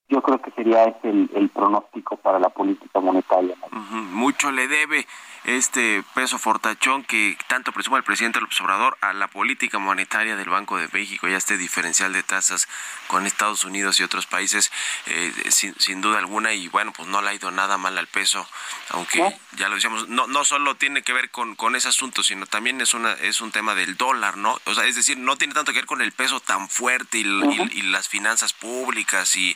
[0.10, 5.06] yo creo que sería ese el, el pronóstico para la política monetaria Mucho le debe
[5.43, 10.50] este peso fortachón que tanto presume el presidente López Obrador a la política monetaria del
[10.50, 12.67] Banco de México y a este diferencial de tasas
[13.08, 14.72] con Estados Unidos y otros países
[15.06, 18.08] eh, sin, sin duda alguna y bueno pues no le ha ido nada mal al
[18.08, 18.46] peso
[18.89, 19.20] aunque
[19.58, 22.82] ya lo decíamos no no solo tiene que ver con, con ese asunto sino también
[22.82, 25.72] es una es un tema del dólar no o sea es decir no tiene tanto
[25.72, 29.56] que ver con el peso tan fuerte y, y- y las finanzas públicas y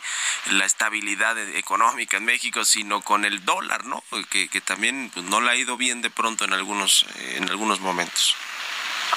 [0.51, 5.25] la estabilidad e- económica en México sino con el dólar no que, que también pues,
[5.27, 8.35] no le ha ido bien de pronto en algunos en algunos momentos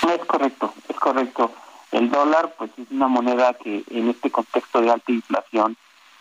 [0.03, 1.53] Es correcto, es correcto.
[1.93, 5.77] El dólar, pues, es una moneda que en este contexto de alta inflación,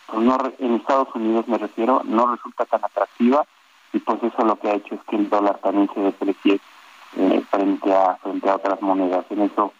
[0.05, 3.45] pues no en Estados Unidos me refiero, no resulta tan atractiva
[3.91, 6.59] y pues eso lo que ha hecho es que el dólar también se deprecie
[7.17, 9.25] eh, frente a frente a otras monedas.
[9.31, 9.73] En eso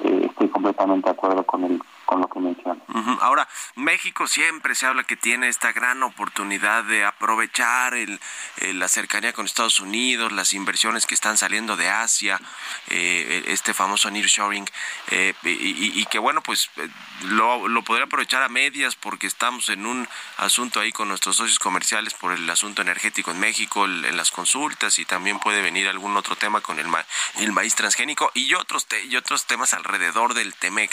[0.00, 2.82] eh, estoy completamente de acuerdo con el con lo que menciona.
[2.88, 3.18] Ujú.
[3.20, 8.18] Ahora, México siempre se habla que tiene esta gran oportunidad de aprovechar el,
[8.56, 12.40] eh, la cercanía con Estados Unidos, las inversiones que están saliendo de Asia,
[12.88, 14.66] eh, este famoso nearshoring,
[15.12, 16.88] eh, y, que bueno, pues eh,
[17.26, 21.60] lo, lo podría aprovechar a medias porque estamos en un asunto ahí con nuestros socios
[21.60, 25.86] comerciales por el asunto energético en México, el- en las consultas y también puede venir
[25.86, 29.74] algún otro tema con el, ma- el maíz transgénico y otros, te- y otros temas
[29.74, 30.90] alrededor del TEMEC.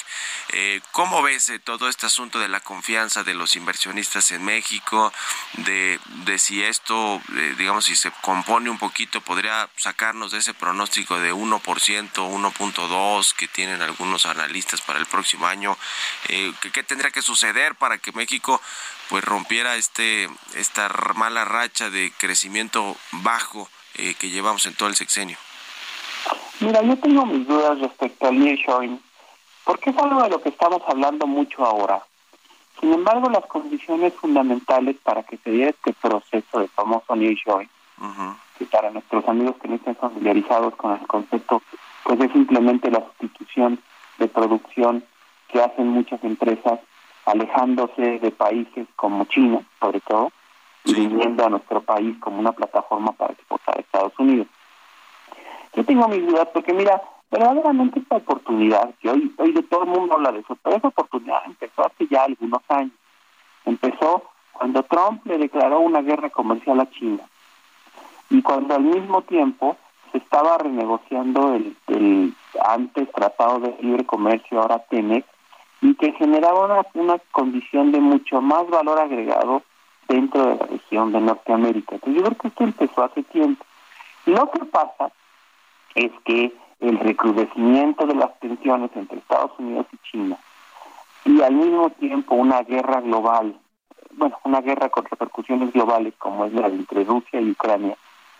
[0.91, 5.11] ¿Cómo ves eh, todo este asunto de la confianza de los inversionistas en México?
[5.53, 10.53] De, de si esto, eh, digamos, si se compone un poquito, podría sacarnos de ese
[10.53, 15.77] pronóstico de 1%, 1.2% que tienen algunos analistas para el próximo año.
[16.29, 18.61] Eh, ¿qué, tendría que suceder para que México
[19.09, 24.95] pues rompiera este esta mala racha de crecimiento bajo eh, que llevamos en todo el
[24.95, 25.37] sexenio?
[26.59, 28.99] Mira, yo tengo mis dudas respecto al nearshoring,
[29.67, 32.01] porque es algo de lo que estamos hablando mucho ahora.
[32.79, 37.69] Sin embargo, las condiciones fundamentales para que se diera este proceso de famoso nearshoring,
[38.57, 41.61] que para nuestros amigos que no estén familiarizados con el concepto,
[42.05, 43.79] pues es simplemente la sustitución
[44.19, 45.03] de producción
[45.49, 46.79] que hacen muchas empresas
[47.25, 50.31] alejándose de países como China, sobre todo,
[50.85, 54.47] y viniendo a nuestro país como una plataforma para exportar a Estados Unidos.
[55.73, 57.01] Yo tengo mis dudas porque mira,
[57.31, 60.87] verdaderamente esta oportunidad, que hoy, hoy de todo el mundo habla de eso, pero esa
[60.87, 62.93] oportunidad empezó hace ya algunos años.
[63.65, 64.23] Empezó
[64.53, 67.23] cuando Trump le declaró una guerra comercial a China
[68.29, 69.77] y cuando al mismo tiempo
[70.11, 72.33] se estaba renegociando el, el
[72.65, 75.25] antes tratado de libre comercio, ahora TEMEC,
[75.81, 79.63] y que generaba una, una condición de mucho más valor agregado
[80.07, 81.95] dentro de la región de Norteamérica.
[81.95, 83.65] Entonces yo creo que esto empezó hace tiempo.
[84.25, 85.11] Lo que pasa
[85.95, 90.37] es que el recrudecimiento de las tensiones entre Estados Unidos y China
[91.27, 93.59] y al mismo tiempo una guerra global,
[94.11, 97.97] bueno, una guerra con repercusiones globales como es la entre Rusia y Ucrania,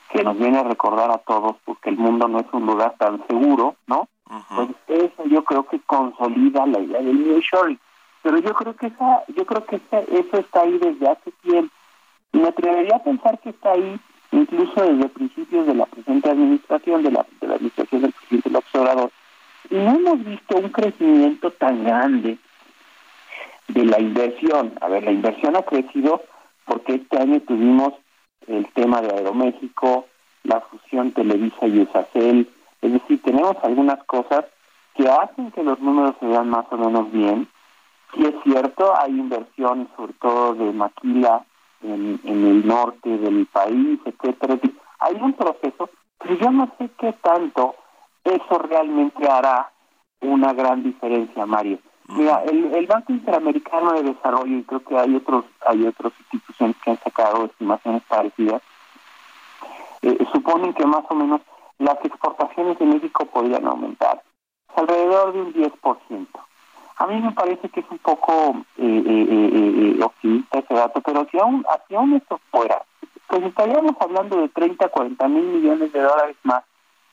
[0.09, 3.25] que nos viene a recordar a todos porque el mundo no es un lugar tan
[3.27, 4.07] seguro, ¿no?
[4.55, 7.79] Pues eso yo creo que consolida la idea del New Shoring.
[8.23, 11.73] Pero yo creo que esa, yo creo que esa, eso está ahí desde hace tiempo.
[12.33, 13.99] Y me atrevería a pensar que está ahí
[14.31, 19.11] incluso desde principios de la presente administración, de la, administración del presidente López Obrador.
[19.69, 22.37] No hemos visto un crecimiento tan grande
[23.67, 24.73] de la inversión.
[24.81, 26.21] A ver, la inversión ha crecido
[26.65, 27.93] porque este año tuvimos
[28.47, 30.05] el tema de Aeroméxico,
[30.43, 32.47] la fusión Televisa y Usacel,
[32.81, 34.45] es decir, tenemos algunas cosas
[34.95, 37.47] que hacen que los números se vean más o menos bien.
[38.13, 41.45] Y es cierto, hay inversión sobre todo de maquila
[41.81, 44.59] en, en el norte del país, etcétera.
[44.99, 47.75] Hay un proceso, pero yo no sé qué tanto
[48.23, 49.71] eso realmente hará
[50.21, 51.79] una gran diferencia, Mario.
[52.09, 56.77] Mira, el, el Banco Interamericano de Desarrollo, y creo que hay otros, hay otras instituciones
[56.77, 58.61] que han sacado estimaciones parecidas,
[60.01, 61.41] eh, suponen que más o menos
[61.79, 64.23] las exportaciones de México podrían aumentar
[64.75, 66.27] alrededor de un 10%.
[66.99, 70.99] A mí me parece que es un poco eh, eh, eh, eh, optimista ese dato,
[71.01, 72.83] pero si aún, si aún esto fuera,
[73.27, 76.63] pues estaríamos hablando de 30, 40 mil millones de dólares más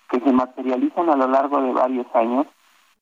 [0.08, 2.46] que se materializan a lo largo de varios años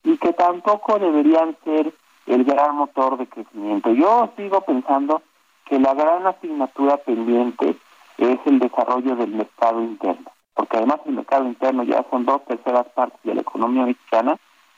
[0.03, 1.93] y que tampoco deberían ser
[2.25, 3.91] el gran motor de crecimiento.
[3.91, 5.21] Yo sigo pensando
[5.65, 7.77] que la gran asignatura pendiente
[8.17, 12.87] es el desarrollo del mercado interno, porque además el mercado interno ya son dos terceras
[12.89, 14.37] partes de la economía mexicana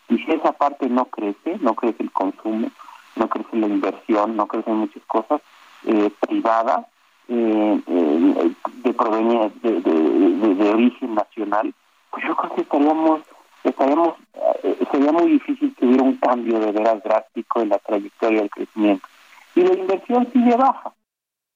[0.09, 2.69] y si esa parte no crece, no crece el consumo,
[3.15, 5.41] no crece la inversión, no crecen muchas cosas
[5.85, 6.85] eh, privadas
[7.27, 8.51] eh, eh,
[8.83, 11.73] de proveniencia de, origen nacional,
[12.11, 13.21] pues yo creo que estaríamos
[13.63, 14.15] estaríamos
[14.63, 18.49] eh, sería muy difícil que hubiera un cambio de veras drástico en la trayectoria del
[18.49, 19.07] crecimiento.
[19.55, 20.93] Y la inversión sigue baja.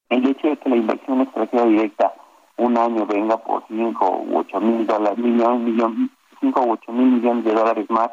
[0.09, 2.13] El hecho de que la inversión extranjera directa
[2.57, 7.07] un año venga por 5 u 8 mil dólares, millón, millón, 5 u 8 mil
[7.07, 8.11] millones de dólares más,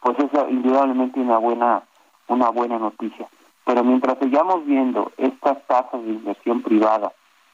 [0.00, 1.82] pues es indudablemente una buena,
[2.28, 3.28] una buena noticia.
[3.64, 7.12] Pero mientras sigamos viendo estas tasas de inversión privada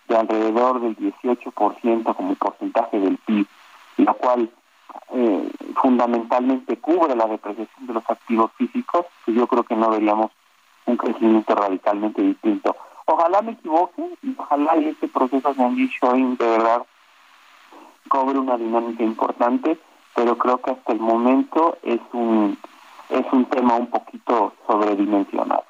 [0.09, 3.47] de alrededor del 18% como porcentaje del PIB,
[3.97, 4.51] la cual
[5.11, 10.31] eh, fundamentalmente cubre la depreciación de los activos físicos, que yo creo que no veríamos
[10.87, 12.77] un crecimiento radicalmente distinto.
[13.07, 16.83] Ojalá me equivoque y ojalá este proceso de showing de verdad
[18.09, 19.79] cobre una dinámica importante,
[20.15, 22.59] pero creo que hasta el momento es un
[23.11, 25.65] es un tema un poquito sobredimensionado.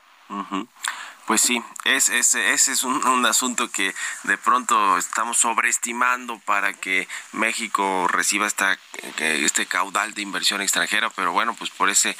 [1.27, 6.73] Pues sí, es, es, ese es un, un asunto que de pronto estamos sobreestimando para
[6.73, 8.79] que México reciba esta,
[9.19, 12.17] este caudal de inversión extranjera, pero bueno, pues por ese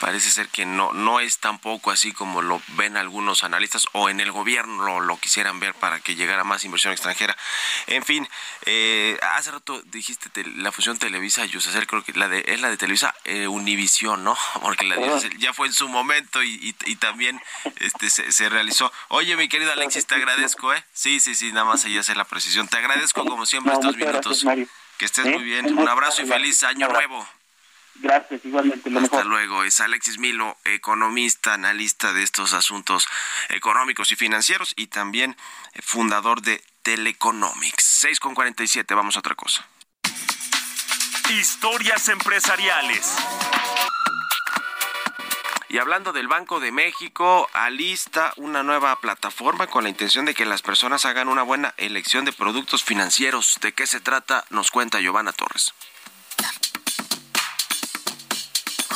[0.00, 4.20] parece ser que no, no es tampoco así como lo ven algunos analistas o en
[4.20, 7.36] el gobierno lo, lo quisieran ver para que llegara más inversión extranjera.
[7.88, 8.28] En fin,
[8.66, 12.60] eh, hace rato dijiste te- la fusión Televisa y Yusacel, creo que la de, es
[12.60, 14.38] la de Televisa eh, Univisión, ¿no?
[14.62, 17.42] Porque la de ya fue en su momento y, y, y también
[17.78, 18.92] este se, se realizó.
[19.08, 20.84] Oye, mi querido Alexis, te agradezco, ¿eh?
[20.92, 22.68] Sí, sí, sí, nada más ahí hacer la precisión.
[22.68, 24.22] Te agradezco como siempre No, estos minutos.
[24.22, 24.68] gracias, Mario.
[24.98, 25.30] Que estés ¿Eh?
[25.30, 25.78] muy bien.
[25.78, 27.26] Un abrazo y feliz año nuevo.
[27.94, 28.90] Gracias, igualmente.
[28.90, 29.26] Lo Hasta mejor.
[29.30, 29.64] luego.
[29.64, 33.08] Es Alexis Milo, economista, analista de estos asuntos
[33.48, 35.36] económicos y financieros y también
[35.72, 37.82] eh, fundador de Teleconomics.
[37.84, 39.66] 6 con 47, vamos a otra cosa.
[41.30, 43.14] Historias empresariales.
[45.70, 50.46] Y hablando del Banco de México, alista una nueva plataforma con la intención de que
[50.46, 53.58] las personas hagan una buena elección de productos financieros.
[53.60, 54.46] ¿De qué se trata?
[54.48, 55.74] Nos cuenta Giovanna Torres.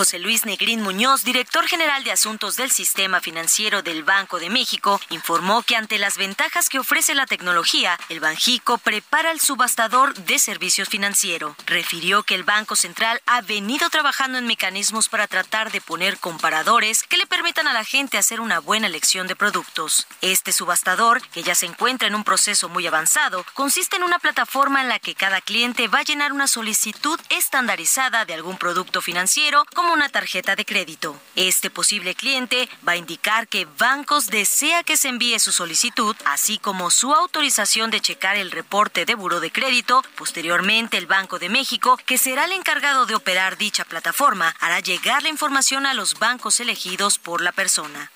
[0.03, 5.01] José Luis Negrín Muñoz, director general de Asuntos del Sistema Financiero del Banco de México,
[5.11, 10.41] informó que ante las ventajas que ofrece la tecnología, el Banjico prepara el subastador de
[10.41, 11.55] servicios financieros.
[11.67, 17.05] Refirió que el Banco Central ha venido trabajando en mecanismos para tratar de poner comparadores
[17.05, 20.09] que le permitan a la gente hacer una buena elección de productos.
[20.21, 24.83] Este subastador, que ya se encuentra en un proceso muy avanzado, consiste en una plataforma
[24.83, 29.65] en la que cada cliente va a llenar una solicitud estandarizada de algún producto financiero
[29.77, 31.21] como una tarjeta de crédito.
[31.37, 36.59] Este posible cliente va a indicar que bancos desea que se envíe su solicitud, así
[36.59, 40.03] como su autorización de checar el reporte de buro de crédito.
[40.17, 45.23] Posteriormente, el Banco de México, que será el encargado de operar dicha plataforma, hará llegar
[45.23, 48.11] la información a los bancos elegidos por la persona.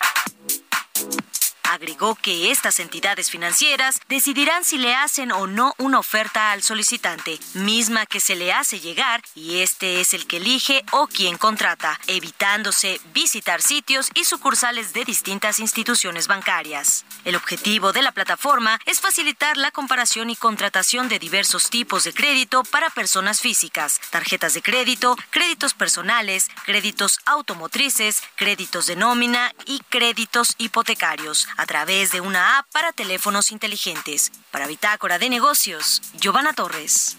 [1.69, 7.41] Agregó que estas entidades financieras decidirán si le hacen o no una oferta al solicitante,
[7.55, 11.99] misma que se le hace llegar y este es el que elige o quien contrata,
[12.07, 17.05] evitándose visitar sitios y sucursales de distintas instituciones bancarias.
[17.25, 22.14] El objetivo de la plataforma es facilitar la comparación y contratación de diversos tipos de
[22.14, 29.81] crédito para personas físicas, tarjetas de crédito, créditos personales, créditos automotrices, créditos de nómina y
[29.91, 34.33] créditos hipotecarios a través de una app para teléfonos inteligentes.
[34.51, 37.17] Para Bitácora de Negocios, Giovanna Torres.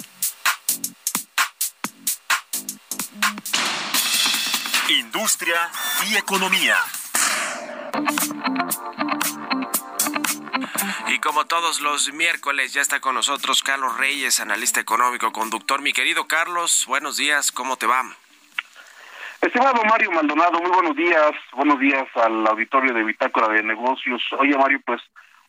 [4.90, 5.70] Industria
[6.10, 6.78] y economía.
[11.08, 15.82] Y como todos los miércoles ya está con nosotros Carlos Reyes, analista económico, conductor.
[15.82, 18.04] Mi querido Carlos, buenos días, ¿cómo te va?
[19.42, 21.32] Estimado Mario Maldonado, muy buenos días.
[21.54, 24.22] Buenos días al auditorio de Bitácora de Negocios.
[24.40, 25.00] Oye, Mario, pues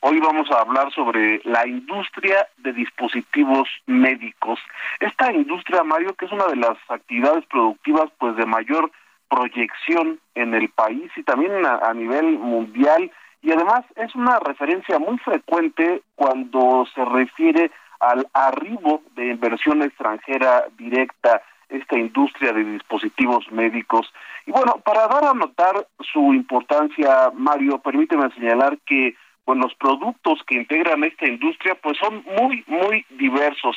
[0.01, 4.61] hoy vamos a hablar sobre la industria de dispositivos médicos.
[5.01, 8.93] Esta industria, Mario, que es una de las actividades productivas pues de mayor
[9.31, 13.11] proyección en el país y también a, a nivel mundial
[13.41, 17.71] y además es una referencia muy frecuente cuando se refiere
[18.01, 24.13] al arribo de inversión extranjera directa esta industria de dispositivos médicos.
[24.47, 29.15] Y bueno, para dar a notar su importancia, Mario, permíteme señalar que
[29.45, 33.77] pues, los productos que integran esta industria pues son muy, muy diversos.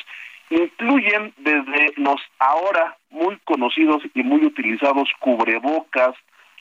[0.50, 6.14] Incluyen desde los ahora muy conocidos y muy utilizados cubrebocas,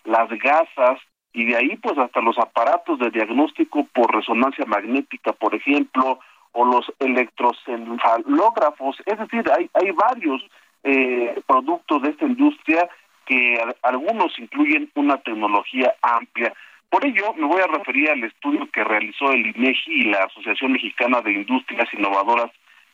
[0.05, 0.99] las gasas,
[1.33, 6.19] y de ahí pues hasta los aparatos de diagnóstico por resonancia magnética, por ejemplo,
[6.53, 10.43] o los electroencefalógrafos, es decir, hay, hay varios
[10.83, 12.89] eh, productos de esta industria
[13.25, 16.53] que algunos incluyen una tecnología amplia.
[16.89, 20.73] Por ello, me voy a referir al estudio que realizó el INEGI y la Asociación
[20.73, 22.51] Mexicana de Industrias Innovadoras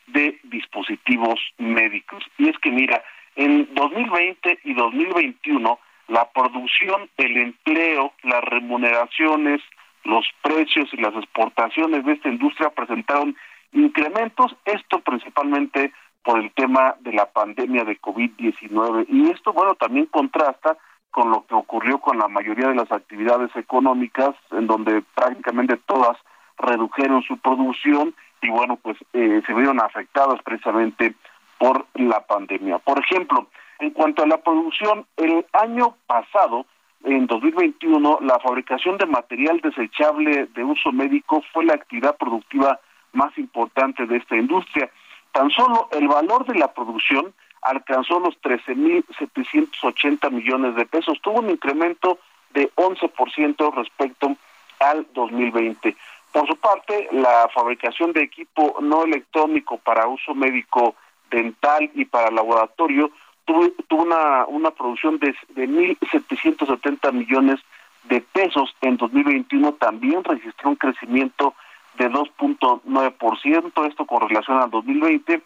[0.07, 2.23] de Dispositivos Médicos.
[2.38, 3.03] Y es que, mira,
[3.35, 9.61] en 2020 y 2021, la producción, el empleo, las remuneraciones,
[10.03, 13.35] los precios y las exportaciones de esta industria presentaron
[13.73, 15.91] incrementos, esto principalmente
[16.28, 19.05] por el tema de la pandemia de COVID-19.
[19.07, 20.75] Y esto, bueno, también contrasta
[21.09, 26.17] con lo que ocurrió con la mayoría de las actividades económicas, en donde prácticamente todas
[26.57, 31.15] redujeron su producción y, bueno, pues eh, se vieron afectadas precisamente
[31.59, 32.80] por la pandemia.
[32.80, 33.47] Por ejemplo,
[33.80, 36.65] en cuanto a la producción, el año pasado,
[37.05, 42.82] en 2021, la fabricación de material desechable de uso médico fue la actividad productiva
[43.13, 44.91] más importante de esta industria.
[45.32, 51.49] Tan solo el valor de la producción alcanzó los 13.780 millones de pesos, tuvo un
[51.49, 52.19] incremento
[52.51, 54.36] de 11% respecto
[54.80, 55.95] al 2020.
[56.32, 60.95] Por su parte, la fabricación de equipo no electrónico para uso médico
[61.30, 63.11] dental y para laboratorio
[63.45, 67.59] tuvo, una, producción de, de 1.770 millones
[68.03, 71.53] de pesos en 2021, también registró un crecimiento
[72.06, 75.41] 2.9%, esto con relación al 2020,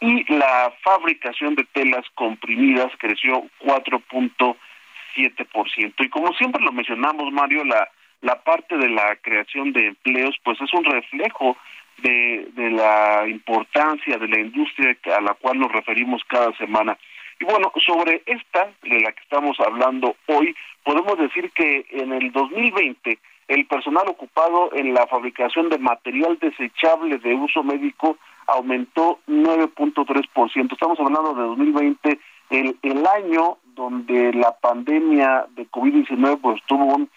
[0.00, 5.94] y la fabricación de telas comprimidas creció 4.7%.
[5.98, 7.88] Y como siempre lo mencionamos, Mario, la,
[8.20, 11.56] la parte de la creación de empleos, pues es un reflejo
[11.98, 16.96] de, de la importancia de la industria a la cual nos referimos cada semana.
[17.40, 22.30] Y bueno, sobre esta, de la que estamos hablando hoy, podemos decir que en el
[22.32, 28.16] 2020 el personal ocupado en la fabricación de material desechable de uso médico
[28.46, 30.72] aumentó 9.3%.
[30.72, 32.18] Estamos hablando de 2020,
[32.50, 37.10] el, el año donde la pandemia de COVID-19 pues tuvo un,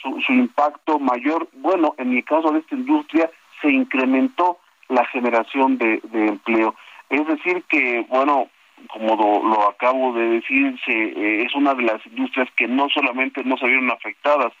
[0.00, 1.48] su, su impacto mayor.
[1.54, 3.30] Bueno, en el caso de esta industria
[3.60, 4.58] se incrementó
[4.88, 6.74] la generación de, empleo.
[7.08, 8.48] Es decir que, bueno,
[8.88, 12.88] como lo, lo acabo de decir, se, eh, es una de las industrias que no
[12.88, 14.52] solamente no se vieron afectadas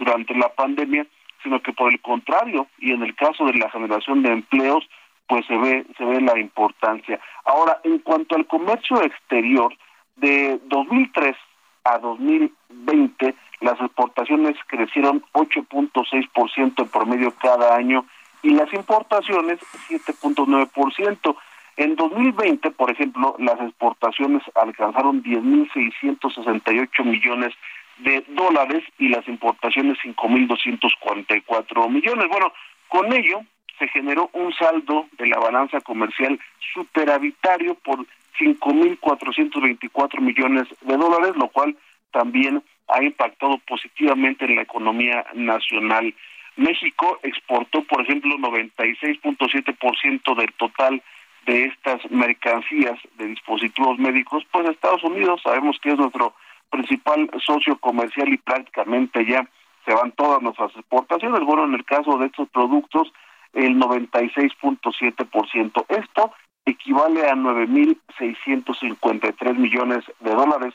[0.00, 1.06] durante la pandemia,
[1.42, 4.84] sino que por el contrario, y en el caso de la generación de empleos,
[5.28, 7.20] pues se ve se ve la importancia.
[7.44, 9.72] Ahora, en cuanto al comercio exterior,
[10.16, 11.36] de 2003
[11.84, 18.04] a 2020, las exportaciones crecieron 8.6% en promedio cada año
[18.42, 21.36] y las importaciones 7.9%.
[21.76, 27.54] En 2020, por ejemplo, las exportaciones alcanzaron 10.668 millones
[28.02, 32.28] de dólares y las importaciones 5.244 millones.
[32.28, 32.52] Bueno,
[32.88, 33.42] con ello
[33.78, 36.38] se generó un saldo de la balanza comercial
[36.74, 38.06] superavitario por
[38.38, 41.76] 5.424 millones de dólares, lo cual
[42.12, 46.14] también ha impactado positivamente en la economía nacional.
[46.56, 51.02] México exportó, por ejemplo, 96.7% del total
[51.46, 56.34] de estas mercancías de dispositivos médicos, pues Estados Unidos sabemos que es nuestro
[56.70, 59.46] principal socio comercial y prácticamente ya
[59.84, 61.40] se van todas nuestras exportaciones.
[61.40, 63.12] Bueno, en el caso de estos productos,
[63.52, 65.84] el 96.7%.
[65.88, 66.32] Esto
[66.64, 70.72] equivale a 9.653 millones de dólares.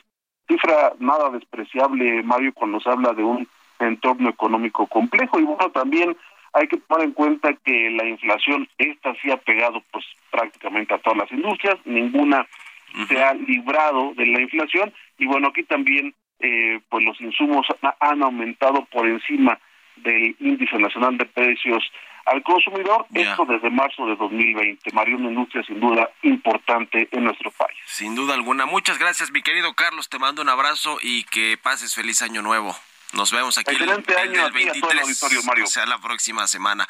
[0.48, 5.40] Cifra nada despreciable, Mario, cuando se habla de un entorno económico complejo.
[5.40, 6.16] Y bueno, también
[6.52, 10.98] hay que tomar en cuenta que la inflación, esta sí ha pegado pues prácticamente a
[10.98, 12.46] todas las industrias, ninguna
[13.08, 17.66] se ha librado de la inflación y bueno, aquí también eh, pues los insumos
[18.00, 19.58] han aumentado por encima
[19.96, 21.82] del índice nacional de precios
[22.26, 24.90] al consumidor, esto desde marzo de 2020.
[24.92, 27.78] Mario, una industria sin duda importante en nuestro país.
[27.86, 28.66] Sin duda alguna.
[28.66, 30.08] Muchas gracias, mi querido Carlos.
[30.08, 32.74] Te mando un abrazo y que pases feliz año nuevo.
[33.12, 35.64] Nos vemos aquí Excelente el, año el a ti y a todo el auditorio, Mario.
[35.64, 36.88] O sea, la próxima semana.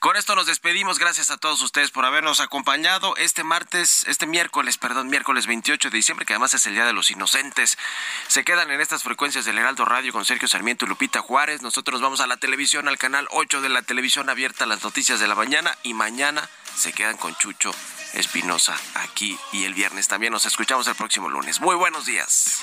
[0.00, 0.98] Con esto nos despedimos.
[0.98, 5.96] Gracias a todos ustedes por habernos acompañado este martes, este miércoles, perdón, miércoles 28 de
[5.96, 7.78] diciembre, que además es el Día de los Inocentes.
[8.26, 11.62] Se quedan en estas frecuencias del Heraldo Radio con Sergio Sarmiento y Lupita Juárez.
[11.62, 15.28] Nosotros vamos a la televisión, al canal 8 de la televisión abierta, las noticias de
[15.28, 17.72] la mañana y mañana se quedan con Chucho
[18.14, 21.60] Espinosa aquí y el viernes también nos escuchamos el próximo lunes.
[21.60, 22.62] Muy buenos días.